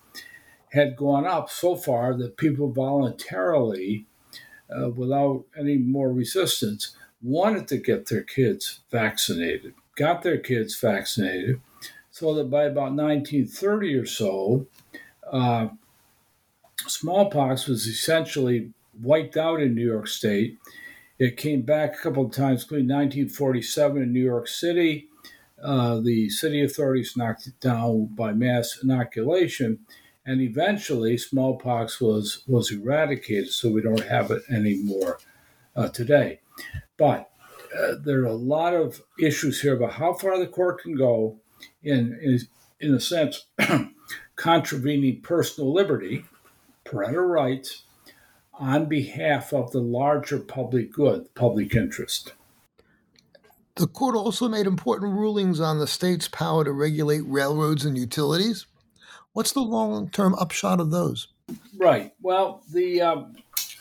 [0.73, 4.05] had gone up so far that people voluntarily,
[4.69, 11.61] uh, without any more resistance, wanted to get their kids vaccinated, got their kids vaccinated,
[12.11, 14.67] so that by about 1930 or so,
[15.31, 15.69] uh,
[16.87, 20.57] smallpox was essentially wiped out in New York State.
[21.19, 25.07] It came back a couple of times, including 1947 in New York City.
[25.63, 29.79] Uh, the city authorities knocked it down by mass inoculation,
[30.25, 35.19] and eventually smallpox was was eradicated, so we don't have it anymore
[35.75, 36.41] uh, today.
[36.97, 37.29] But
[37.77, 41.39] uh, there are a lot of issues here about how far the court can go
[41.81, 42.39] in, in,
[42.79, 43.45] in a sense,
[44.35, 46.25] contravening personal liberty,
[46.83, 47.83] parental rights,
[48.53, 52.33] on behalf of the larger public good, public interest.
[53.75, 58.67] The court also made important rulings on the state's power to regulate railroads and utilities.
[59.33, 61.27] What's the long term upshot of those?
[61.77, 62.13] Right.
[62.21, 63.35] Well, the um,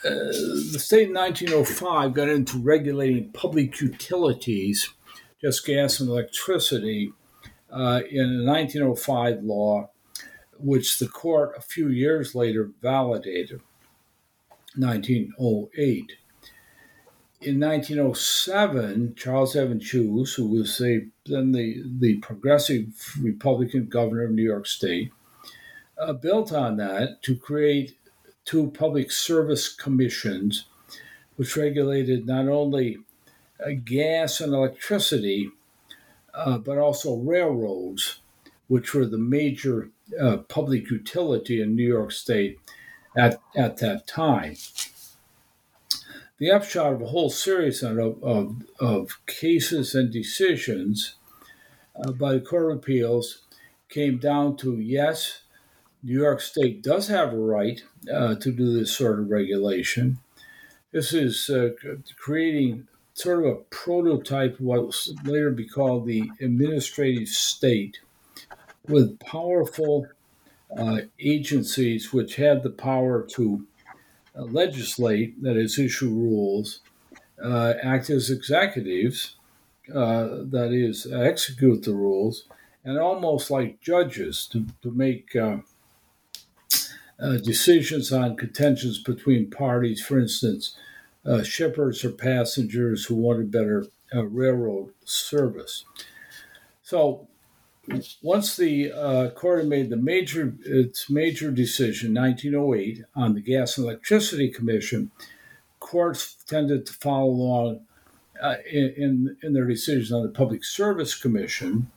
[0.05, 4.89] uh, the state in 1905 got into regulating public utilities,
[5.41, 7.13] just gas and electricity,
[7.71, 9.91] uh, in a 1905 law,
[10.63, 13.61] which the court a few years later validated,
[14.77, 16.13] 1908.
[17.41, 24.31] In 1907, Charles Evans Hughes, who was a, then the, the progressive Republican governor of
[24.31, 25.11] New York State,
[25.99, 27.97] uh, built on that to create
[28.45, 30.67] two public service commissions,
[31.37, 32.99] which regulated not only
[33.65, 35.51] uh, gas and electricity,
[36.35, 38.21] uh, but also railroads,
[38.69, 42.59] which were the major uh, public utility in New York State
[43.17, 44.57] at, at that time.
[46.39, 51.15] The upshot of a whole series of, of, of cases and decisions
[51.95, 53.43] uh, by the Court of Appeals
[53.89, 55.43] came down to yes,
[56.03, 60.19] New York State does have a right uh, to do this sort of regulation.
[60.91, 61.71] This is uh,
[62.19, 64.95] creating sort of a prototype of what will
[65.25, 68.01] later be called the administrative state
[68.89, 70.07] with powerful
[70.77, 73.67] uh, agencies which had the power to
[74.37, 76.81] uh, legislate, that is, issue rules,
[77.43, 79.37] uh, act as executives,
[79.95, 82.47] uh, that is, execute the rules,
[82.85, 85.59] and almost like judges to, to make uh,
[87.21, 90.77] uh, decisions on contentions between parties, for instance,
[91.45, 95.85] shippers or passengers who wanted better railroad service.
[96.83, 97.29] So
[98.23, 103.77] once the uh, court had made the major its major decision, 1908, on the Gas
[103.77, 105.11] and Electricity Commission,
[105.81, 107.87] courts tended to follow along
[108.41, 111.91] uh, in, in their decisions on the Public Service Commission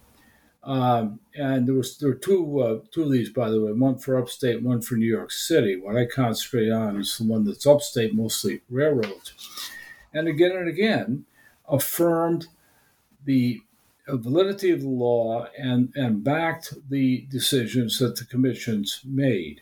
[0.65, 3.99] um, and there was there were two uh, two of these, by the way, one
[3.99, 5.79] for upstate, one for New York City.
[5.79, 9.33] What I concentrate on is the one that's upstate, mostly railroads,
[10.11, 11.25] and again and again
[11.69, 12.47] affirmed
[13.25, 13.61] the
[14.07, 19.61] validity of the law and and backed the decisions that the commissions made.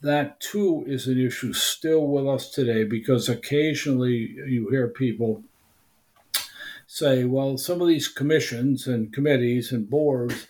[0.00, 5.42] That too is an issue still with us today because occasionally you hear people
[6.86, 10.46] say, well, some of these commissions and committees and boards,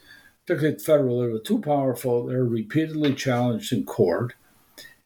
[0.47, 2.27] particularly federal, are too powerful.
[2.27, 4.35] They're repeatedly challenged in court.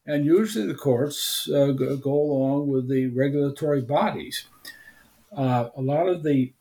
[0.05, 4.47] And usually the courts uh, go along with the regulatory bodies.
[5.31, 6.51] Uh, a lot of the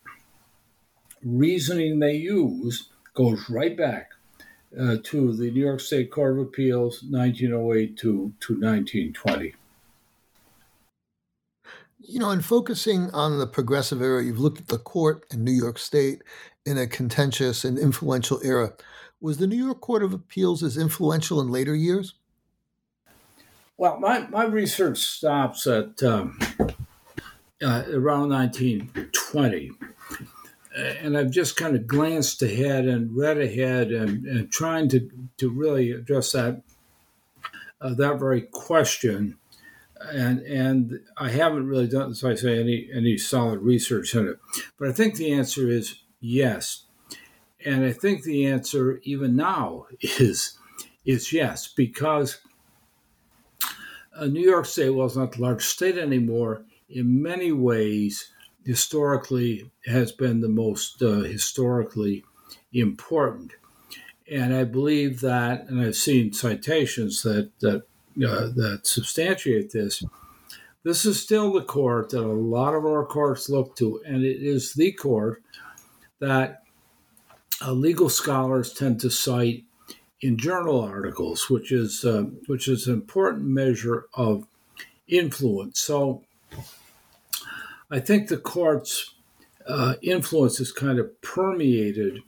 [1.37, 4.11] reasoning they use goes right back
[4.79, 9.55] uh, to the New York State Court of Appeals, 1908 to, to 1920
[12.09, 15.53] you know, in focusing on the progressive era, you've looked at the court in New
[15.53, 16.23] York State
[16.64, 18.73] in a contentious and influential era.
[19.21, 22.14] Was the New York Court of Appeals as influential in later years?
[23.77, 26.38] Well, my, my research stops at um,
[27.62, 29.73] uh, around 1920.
[30.79, 35.51] And I've just kind of glanced ahead and read ahead and, and trying to, to
[35.51, 36.62] really address that,
[37.81, 39.37] uh, that very question
[40.01, 44.38] and and I haven't really done, as I say, any any solid research on it.
[44.79, 46.85] But I think the answer is yes,
[47.64, 50.59] and I think the answer even now is
[51.05, 52.38] is yes because
[54.14, 56.64] uh, New York State, well, it's not the large state anymore.
[56.91, 58.31] In many ways,
[58.68, 62.22] historically, has been the most uh, historically
[62.70, 63.52] important,
[64.31, 67.85] and I believe that, and I've seen citations that that
[68.22, 70.04] uh, that substantiate this.
[70.83, 74.42] This is still the court that a lot of our courts look to, and it
[74.42, 75.42] is the court
[76.18, 76.62] that
[77.64, 79.64] uh, legal scholars tend to cite
[80.20, 84.46] in journal articles, which is uh, which is an important measure of
[85.09, 85.81] influence.
[85.81, 86.24] So,
[87.90, 89.14] I think the court's
[89.66, 92.22] uh, influence has kind of permeated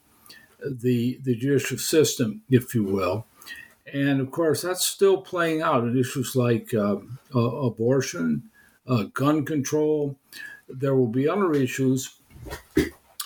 [0.61, 3.27] the the judicial system, if you will,
[3.93, 6.97] and of course, that's still playing out in issues like uh,
[7.35, 8.51] uh, abortion,
[9.15, 10.17] gun control.
[10.69, 12.17] There will be other issues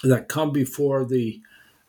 [0.03, 1.41] that come before the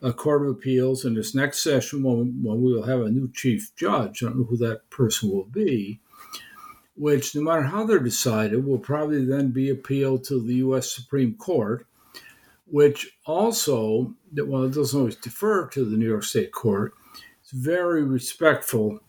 [0.01, 3.31] uh, Court of Appeals in this next session when, when we will have a new
[3.33, 4.21] chief judge.
[4.21, 5.99] I don't know who that person will be,
[6.95, 10.91] which, no matter how they're decided, will probably then be appealed to the U.S.
[10.91, 11.85] Supreme Court,
[12.65, 16.93] which also, well, it doesn't always defer to the New York State Court
[17.45, 19.01] it's very respectful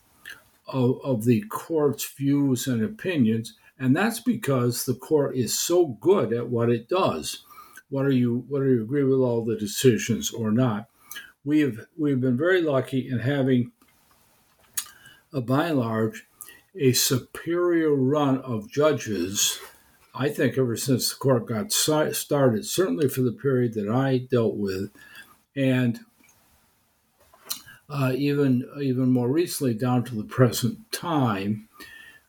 [0.69, 6.35] of, of the court's views and opinions, and that's because the court is so good
[6.35, 7.45] at what it does.
[7.89, 10.91] Whether you whether you agree with all the decisions or not,
[11.47, 13.73] we have we've been very lucky in having
[15.33, 16.27] uh, by and large,
[16.79, 19.59] a superior run of judges.
[20.15, 24.57] I think ever since the court got started, certainly for the period that I dealt
[24.57, 24.91] with,
[25.55, 26.01] and
[27.89, 31.69] uh, even even more recently down to the present time,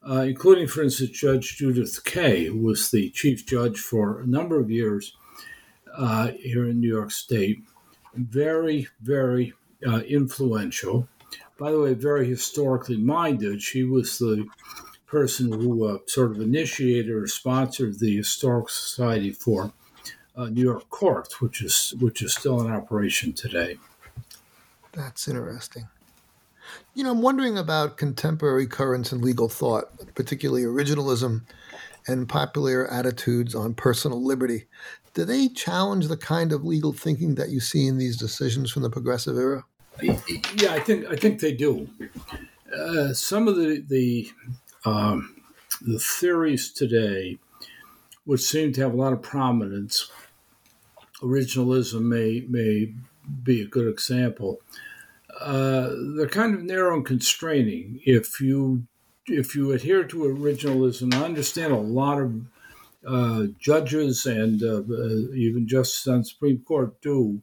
[0.08, 4.60] uh, including, for instance, Judge Judith Kaye, who was the chief judge for a number
[4.60, 5.16] of years
[5.96, 7.60] uh, here in New York State.
[8.14, 9.54] Very, very
[9.86, 11.08] uh, influential.
[11.58, 13.62] By the way, very historically minded.
[13.62, 14.48] She was the
[15.08, 19.72] person who uh, sort of initiated or sponsored the Historical Society for
[20.36, 23.78] uh, New York Courts, which is which is still in operation today.
[24.92, 25.88] That's interesting.
[26.94, 29.86] You know, I'm wondering about contemporary currents in legal thought,
[30.16, 31.44] particularly originalism
[32.08, 34.66] and popular attitudes on personal liberty.
[35.14, 38.84] Do they challenge the kind of legal thinking that you see in these decisions from
[38.84, 39.66] the progressive era?
[40.02, 41.90] Yeah, I think I think they do.
[42.76, 44.30] Uh, some of the the
[44.86, 45.42] um,
[45.82, 47.38] the theories today,
[48.26, 50.12] which seem to have a lot of prominence,
[51.22, 52.94] originalism may may
[53.44, 54.60] be a good example.
[55.40, 58.00] Uh, they're kind of narrow and constraining.
[58.06, 58.88] If you
[59.26, 62.42] if you adhere to originalism, I understand a lot of
[63.06, 67.42] uh, judges and uh, uh even justices on Supreme Court do.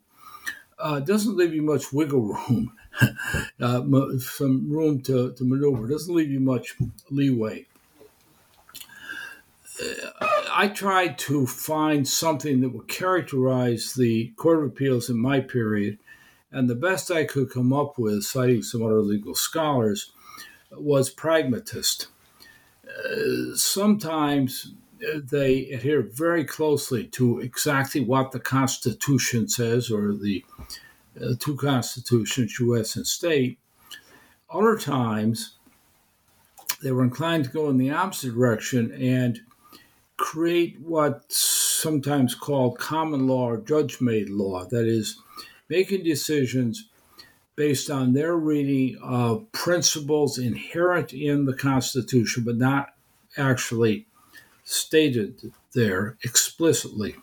[0.84, 2.70] Uh, doesn't leave you much wiggle room,
[3.60, 3.82] uh,
[4.18, 5.88] some room to, to maneuver.
[5.88, 6.76] Doesn't leave you much
[7.10, 7.64] leeway.
[10.52, 15.98] I tried to find something that would characterize the Court of Appeals in my period
[16.52, 20.12] and the best I could come up with, citing some other legal scholars,
[20.70, 22.08] was pragmatist.
[22.86, 24.74] Uh, sometimes
[25.14, 30.44] they adhere very closely to exactly what the Constitution says or the
[31.20, 32.96] uh, two constitutions, U.S.
[32.96, 33.58] and state.
[34.50, 35.56] Other times,
[36.82, 39.40] they were inclined to go in the opposite direction and
[40.16, 44.64] create what's sometimes called common law or judge made law.
[44.64, 45.18] That is,
[45.68, 46.88] making decisions
[47.56, 52.94] based on their reading of principles inherent in the Constitution, but not
[53.36, 54.06] actually
[54.64, 57.16] stated there explicitly.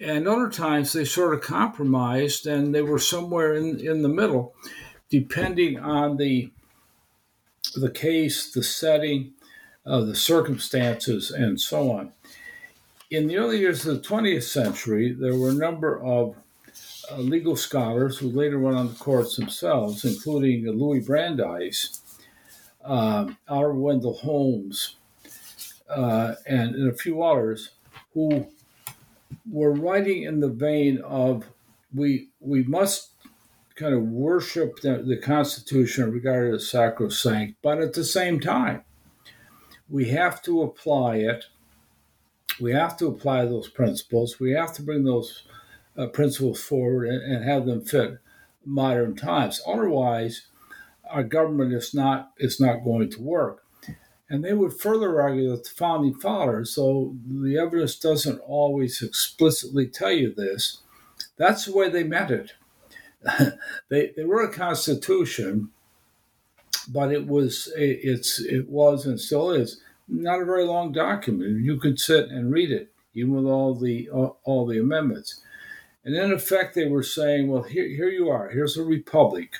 [0.00, 4.54] And other times they sort of compromised and they were somewhere in, in the middle,
[5.08, 6.50] depending on the,
[7.74, 9.32] the case, the setting,
[9.86, 12.12] uh, the circumstances, and so on.
[13.10, 16.36] In the early years of the 20th century, there were a number of
[17.10, 22.00] uh, legal scholars who later went on the courts themselves, including Louis Brandeis,
[22.84, 23.72] uh, R.
[23.72, 24.96] Wendell Holmes,
[25.88, 27.70] uh, and, and a few others
[28.12, 28.46] who
[29.50, 31.44] were writing in the vein of
[31.94, 33.10] we we must
[33.76, 38.84] kind of worship the, the Constitution regarded as sacrosanct, but at the same time,
[39.88, 41.46] we have to apply it.
[42.60, 44.38] We have to apply those principles.
[44.38, 45.42] We have to bring those
[45.96, 48.18] uh, principles forward and, and, have them fit
[48.64, 49.60] modern times.
[49.66, 50.46] Otherwise,
[51.08, 53.63] our government is not is not going to work.
[54.30, 59.86] And they would further argue that the founding fathers, though the evidence doesn't always explicitly
[59.86, 60.80] tell you this,
[61.36, 62.52] that's the way they meant it.
[63.88, 65.70] they, they were a constitution,
[66.88, 71.64] but it was it's it was and still is not a very long document.
[71.64, 75.40] You could sit and read it, even with all the all, all the amendments.
[76.04, 78.50] And in effect, they were saying, well, here, here you are.
[78.50, 79.56] Here's a republic.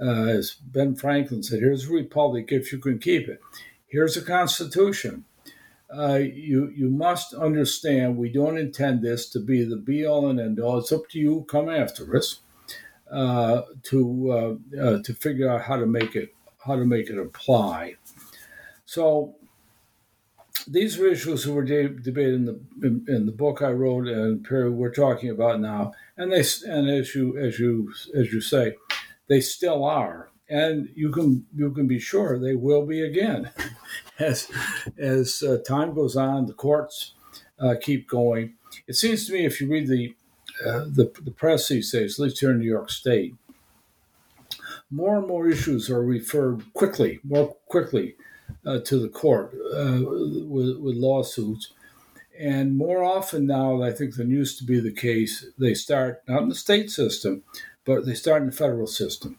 [0.00, 3.40] Uh, as Ben Franklin said, here's a republic if you can keep it.
[3.88, 5.24] Here's a constitution.
[5.90, 10.38] Uh, you you must understand we don't intend this to be the be all and
[10.38, 10.78] end all.
[10.78, 11.46] It's up to you.
[11.48, 12.40] Come after us
[13.10, 16.34] uh, to uh, uh to figure out how to make it
[16.66, 17.94] how to make it apply.
[18.84, 19.34] So
[20.66, 24.06] these are issues that were de- debated in the in, in, the book I wrote
[24.06, 28.40] and period we're talking about now, and they and as you as you as you
[28.40, 28.76] say,
[29.28, 33.50] they still are, and you can you can be sure they will be again,
[34.18, 34.50] as
[34.98, 37.14] as uh, time goes on, the courts
[37.58, 38.54] uh, keep going.
[38.86, 40.14] It seems to me if you read the,
[40.64, 43.34] uh, the the press these days, at least here in New York State,
[44.90, 48.16] more and more issues are referred quickly, more quickly
[48.64, 51.72] uh, to the court uh, with, with, lawsuits.
[52.38, 56.42] And more often now, I think than used to be the case, they start not
[56.42, 57.42] in the state system,
[57.84, 59.38] but they start in the federal system.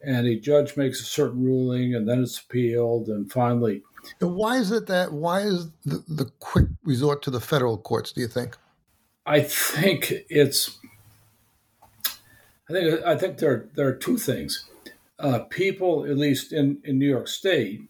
[0.00, 3.82] And a judge makes a certain ruling, and then it's appealed, and finally.
[4.20, 5.12] And why is it that?
[5.12, 8.12] Why is the, the quick resort to the federal courts?
[8.12, 8.56] Do you think?
[9.26, 10.78] I think it's.
[12.68, 14.68] I think I think there there are two things.
[15.18, 17.82] uh, people, at least in, in New York State,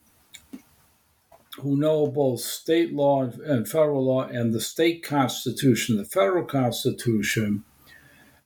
[1.61, 7.64] who know both state law and federal law and the state constitution, the federal constitution,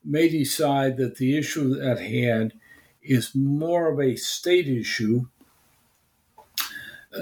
[0.05, 2.55] may decide that the issue at hand
[3.03, 5.27] is more of a state issue,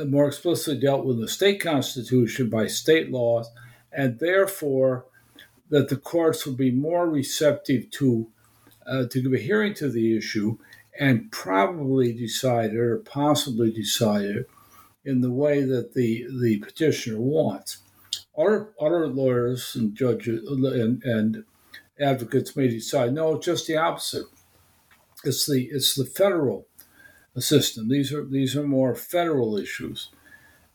[0.06, 3.50] more explicitly dealt with the state constitution by state laws,
[3.92, 5.06] and therefore
[5.70, 8.28] that the courts will be more receptive to
[8.86, 10.58] uh, to give a hearing to the issue
[10.98, 14.50] and probably decide it or possibly decide it
[15.04, 17.78] in the way that the, the petitioner wants.
[18.36, 21.44] Other, other lawyers and judges and, and
[21.98, 24.26] advocates may decide no, just the opposite.
[25.24, 26.66] It's the it's the federal
[27.38, 27.88] system.
[27.88, 30.08] These are these are more federal issues,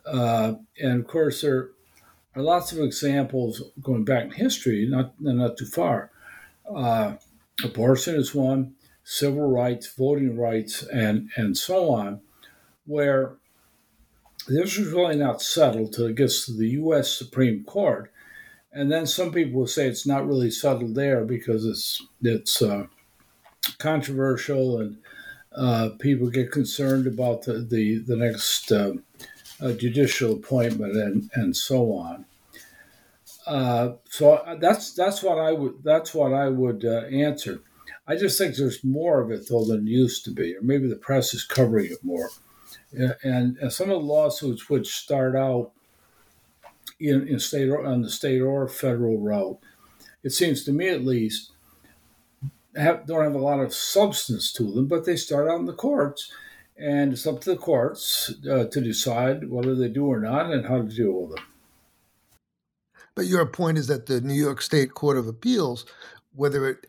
[0.06, 1.70] uh, and of course there
[2.36, 6.12] are lots of examples going back in history, not not too far.
[6.74, 7.16] Uh,
[7.64, 12.22] abortion is one, civil rights, voting rights, and and so on,
[12.86, 13.36] where
[14.48, 17.12] this is really not settled till it gets to the U.S.
[17.12, 18.12] Supreme Court,
[18.72, 22.88] and then some people will say it's not really settled there because it's it's uh,
[23.78, 24.98] controversial and
[25.58, 28.94] uh, people get concerned about the the, the next uh,
[29.62, 32.26] uh judicial appointment and and so on.
[33.48, 37.62] Uh, so that's that's what I would that's what I would uh, answer.
[38.08, 40.96] I just think there's more of it though than used to be, or maybe the
[40.96, 42.30] press is covering it more.
[42.92, 45.72] And, and some of the lawsuits which start out
[47.00, 49.60] in, in state or, on the state or federal route,
[50.24, 51.52] it seems to me at least,
[52.76, 55.74] have, don't have a lot of substance to them, but they start out in the
[55.74, 56.32] courts,
[56.78, 60.66] and it's up to the courts uh, to decide whether they do or not and
[60.66, 61.46] how to deal with them.
[63.16, 65.86] But your point is that the New York State Court of Appeals,
[66.34, 66.88] whether it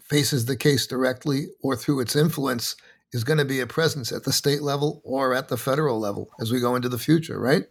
[0.00, 2.76] faces the case directly or through its influence,
[3.12, 6.30] is going to be a presence at the state level or at the federal level
[6.40, 7.64] as we go into the future, right?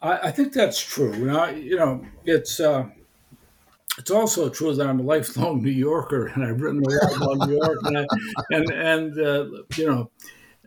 [0.00, 1.16] I, I think that's true.
[1.16, 2.88] Now, you know, it's uh,
[3.98, 7.48] it's also true that I'm a lifelong New Yorker, and I've written a lot about
[7.48, 8.06] New York, and I,
[8.50, 10.10] and, and uh, you know,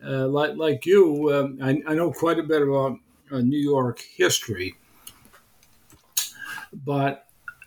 [0.04, 2.98] uh, like like you, um, I, I, know quite a bit about
[3.30, 4.74] uh, New York history,
[6.72, 7.26] but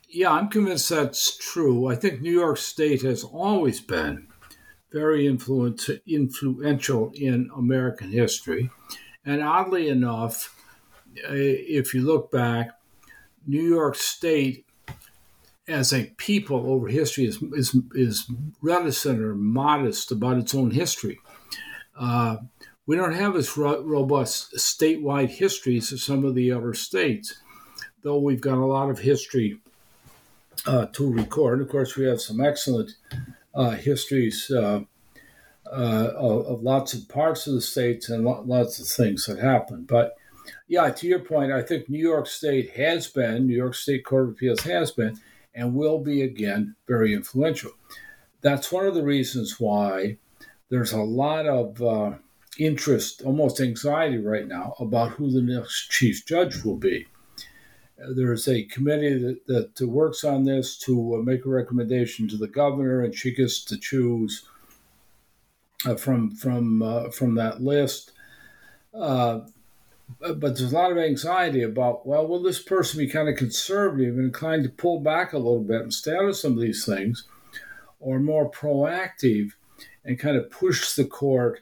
[0.09, 1.87] yeah, I'm convinced that's true.
[1.87, 4.27] I think New York State has always been
[4.91, 8.69] very influential in American history,
[9.25, 10.53] and oddly enough
[11.15, 12.71] if you look back,
[13.45, 14.66] New York State
[15.67, 21.19] as a people over history is, is, is reticent or modest about its own history.
[21.99, 22.37] Uh,
[22.85, 27.41] we don't have as ro- robust statewide histories as some of the other states,
[28.01, 29.59] though we've got a lot of history
[30.65, 31.61] uh, to record.
[31.61, 32.91] Of course, we have some excellent
[33.53, 34.81] uh, histories uh,
[35.65, 39.83] uh, of, of, lots of parts of the states and lots of things that happen.
[39.83, 40.15] But
[40.69, 44.23] yeah, to your point, I think New York State has been, New York State Court
[44.23, 45.19] of Appeals has been,
[45.57, 47.71] and will be again very influential.
[48.41, 50.17] That's one of the reasons why
[50.69, 52.13] there's a lot of uh,
[52.59, 57.07] interest, almost anxiety right now about who the next chief judge will be.
[57.97, 62.47] There's a committee that, that works on this to uh, make a recommendation to the
[62.47, 64.43] governor, and she gets to choose
[65.85, 68.11] uh, from from uh, from that list.
[68.93, 69.41] Uh,
[70.19, 74.15] but there's a lot of anxiety about, well, will this person be kind of conservative
[74.15, 76.85] and inclined to pull back a little bit and stay out of some of these
[76.85, 77.25] things,
[77.99, 79.51] or more proactive
[80.05, 81.61] and kind of push the court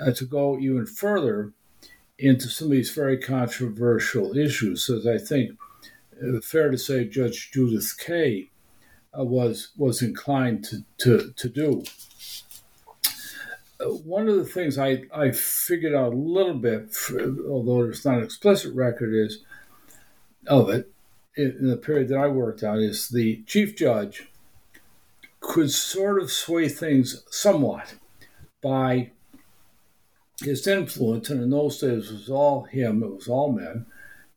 [0.00, 1.52] uh, to go even further
[2.18, 4.88] into some of these very controversial issues?
[4.90, 5.58] As I think,
[6.22, 8.50] uh, fair to say, Judge Judith Kaye
[9.18, 11.84] uh, was was inclined to, to, to do
[13.90, 16.94] one of the things I, I figured out a little bit,
[17.48, 19.38] although there's not an explicit record is
[20.46, 20.90] of it
[21.36, 24.28] in the period that I worked on, is the chief judge
[25.40, 27.94] could sort of sway things somewhat
[28.62, 29.10] by
[30.42, 33.86] his influence, and in those days it was all him, it was all men,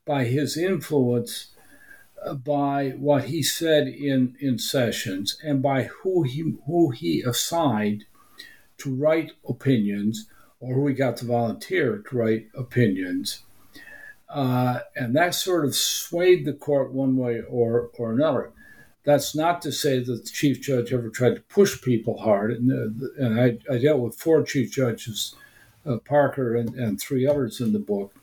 [0.06, 1.48] by his influence
[2.24, 8.06] uh, by what he said in, in sessions and by who he who he assigned
[8.78, 10.28] to write opinions
[10.60, 13.44] or we got to volunteer to write opinions.
[14.30, 18.52] Uh, and that sort of swayed the court one way or, or another.
[19.04, 22.52] That's not to say that the chief judge ever tried to push people hard.
[22.52, 25.36] And, uh, and I, I, dealt with four chief judges,
[25.86, 28.16] uh, Parker and, and, three others in the book.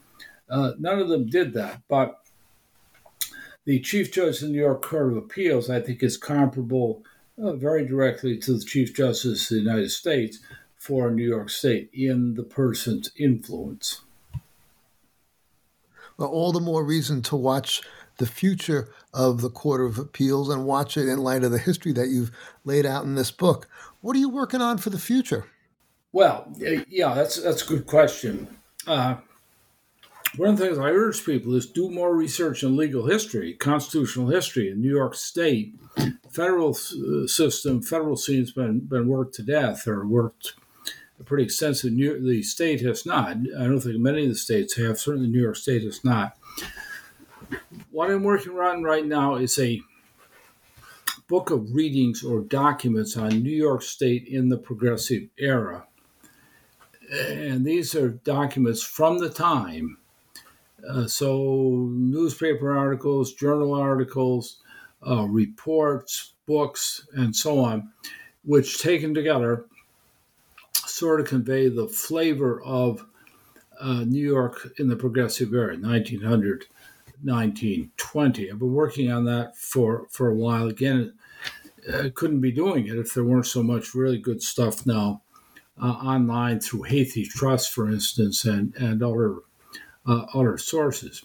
[0.51, 1.83] Uh, none of them did that.
[1.89, 2.19] But
[3.65, 7.05] the chief judge in the New York Court of Appeals, I think, is comparable
[7.41, 10.39] uh, very directly to the Chief Justice of the United States
[10.77, 14.01] for New York State in the person's influence.
[16.17, 17.83] Well, all the more reason to watch
[18.19, 21.93] the future of the Court of Appeals and watch it in light of the history
[21.93, 22.31] that you've
[22.65, 23.69] laid out in this book.
[24.01, 25.47] What are you working on for the future?
[26.13, 28.49] Well, yeah, that's that's a good question.
[28.87, 29.17] Uh,
[30.37, 34.29] one of the things I urge people is do more research in legal history, constitutional
[34.29, 35.75] history in New York State.
[36.31, 40.55] Federal uh, system, federal scene's been been worked to death or worked
[41.25, 41.93] pretty extensive.
[41.93, 43.37] New, the state has not.
[43.59, 44.99] I don't think many of the states have.
[44.99, 46.37] Certainly, New York State has not.
[47.91, 49.83] What I'm working on right now is a
[51.29, 55.87] book of readings or documents on New York State in the progressive era.
[57.13, 59.99] And these are documents from the time.
[60.89, 64.59] Uh, so, newspaper articles, journal articles,
[65.07, 67.91] uh, reports, books, and so on,
[68.45, 69.67] which taken together
[70.75, 73.07] sort of convey the flavor of
[73.81, 76.67] uh, New York in the progressive era, 1900,
[77.23, 78.51] 1920.
[78.51, 80.69] I've been working on that for, for a while.
[80.69, 81.15] Again,
[81.93, 85.23] I couldn't be doing it if there weren't so much really good stuff now
[85.81, 89.39] uh, online through Hathi Trust, for instance, and, and other,
[90.07, 91.23] uh, other sources.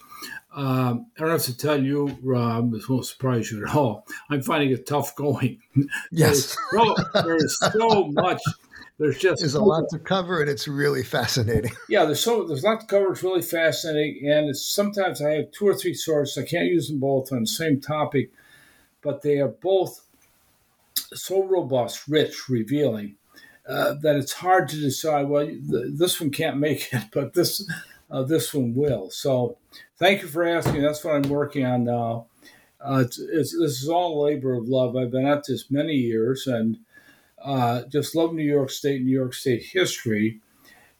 [0.56, 4.08] Um, I don't have to tell you, Rob, this won't surprise you at all.
[4.30, 5.62] I'm finding it tough going.
[6.12, 6.58] Yes.
[6.72, 8.42] there's, so, there's so much
[9.00, 11.72] there's just there's a lot to cover, and it's really fascinating.
[11.90, 13.12] Yeah, there's so there's a lot to cover.
[13.12, 16.38] It's really fascinating, and it's, sometimes I have two or three sources.
[16.38, 18.32] I can't use them both on the same topic,
[19.02, 20.02] but they are both
[21.14, 23.16] so robust, rich, revealing
[23.70, 25.30] uh, that it's hard to decide.
[25.30, 27.70] Well, this one can't make it, but this
[28.10, 29.10] uh, this one will.
[29.10, 29.58] So,
[29.98, 30.82] thank you for asking.
[30.82, 32.28] That's what I'm working on now.
[32.80, 34.96] Uh, it's, it's, this is all labor of love.
[34.96, 36.78] I've been at this many years, and
[37.44, 40.42] uh, just love New York State, New York State history,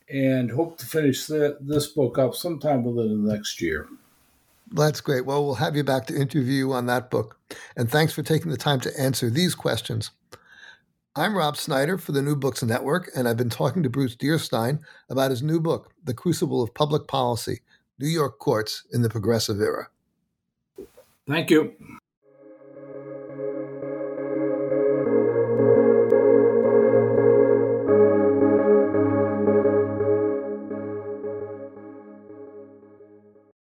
[0.10, 3.88] and hope to finish the, this book up sometime within the next year.
[4.72, 5.26] That's great.
[5.26, 7.40] Well, we'll have you back to interview on that book.
[7.76, 10.12] And thanks for taking the time to answer these questions.
[11.18, 14.80] I'm Rob Snyder for the New Books Network, and I've been talking to Bruce Dearstyne
[15.10, 17.62] about his new book, The Crucible of Public Policy
[17.98, 19.88] New York Courts in the Progressive Era.
[21.28, 21.74] Thank you.